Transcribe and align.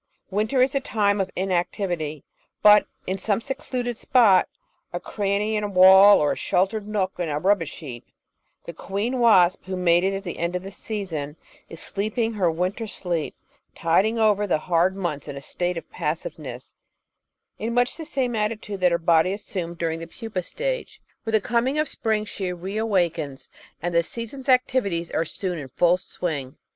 Winter 0.31 0.63
is 0.63 0.71
the 0.71 0.79
time 0.79 1.21
of 1.21 1.29
inactivity, 1.35 2.23
but 2.63 2.87
in 3.05 3.19
some 3.19 3.39
secluded 3.39 3.99
spot, 3.99 4.49
a 4.91 4.99
cranny 4.99 5.55
in 5.55 5.63
a 5.63 5.67
wall 5.69 6.17
or 6.19 6.31
a 6.31 6.35
sheltered 6.35 6.87
nook 6.87 7.11
in 7.19 7.29
a 7.29 7.37
rubbish 7.37 7.75
heap, 7.77 8.03
the 8.65 8.73
queen 8.73 9.19
wasp, 9.19 9.65
who 9.67 9.75
mated 9.75 10.15
at 10.15 10.23
the 10.23 10.39
end 10.39 10.55
of 10.55 10.63
last 10.63 10.79
season, 10.81 11.35
is 11.69 11.79
sleeping 11.79 12.33
her 12.33 12.49
winter 12.49 12.87
sleep, 12.87 13.35
tiding 13.75 14.17
over 14.17 14.47
the 14.47 14.57
hard 14.57 14.95
months 14.95 15.27
in 15.27 15.37
a 15.37 15.39
state 15.41 15.77
of 15.77 15.87
passiveness 15.91 16.73
in 17.59 17.71
much 17.71 17.95
the 17.95 18.03
same 18.03 18.35
attitude 18.35 18.79
that 18.79 18.91
her 18.91 18.97
body 18.97 19.31
assumed 19.31 19.77
during 19.77 19.99
the 19.99 20.07
pupa 20.07 20.39
Natural 20.39 20.41
Histoty 20.45 20.49
5^0 20.51 20.51
stage. 20.51 21.01
With 21.25 21.33
the 21.35 21.41
coming 21.41 21.77
of 21.77 21.87
spring 21.87 22.25
she 22.25 22.51
reawakens, 22.51 23.49
and 23.83 23.93
the 23.93 24.01
sea 24.01 24.25
son's 24.25 24.49
activities 24.49 25.11
are 25.11 25.25
soon 25.25 25.59
in 25.59 25.67
full 25.67 25.97
swing. 25.99 26.57